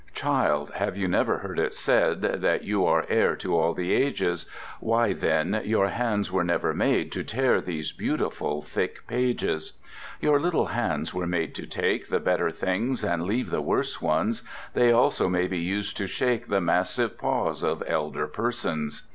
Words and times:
Child, 0.15 0.71
have 0.77 0.97
you 0.97 1.07
never 1.07 1.37
heard 1.37 1.59
it 1.59 1.75
said 1.75 2.21
That 2.23 2.63
you 2.63 2.83
are 2.87 3.05
heir 3.07 3.35
to 3.35 3.55
all 3.55 3.75
the 3.75 3.93
ages? 3.93 4.47
Why, 4.79 5.13
then, 5.13 5.61
your 5.63 5.89
hands 5.89 6.31
were 6.31 6.43
never 6.43 6.73
made 6.73 7.11
To 7.11 7.23
tear 7.23 7.61
these 7.61 7.91
beautiful 7.91 8.63
thick 8.63 9.05
pages! 9.05 9.73
Your 10.19 10.39
little 10.39 10.65
hands 10.65 11.13
were 11.13 11.27
made 11.27 11.53
to 11.53 11.67
take 11.67 12.07
The 12.07 12.19
better 12.19 12.49
things 12.49 13.03
and 13.03 13.25
leave 13.25 13.51
the 13.51 13.61
worse 13.61 14.01
ones. 14.01 14.41
They 14.73 14.91
also 14.91 15.29
may 15.29 15.45
be 15.45 15.59
used 15.59 15.95
to 15.97 16.07
shake 16.07 16.47
The 16.47 16.61
Massive 16.61 17.19
Paws 17.19 17.61
of 17.63 17.83
Elder 17.85 18.25
Persons. 18.25 19.03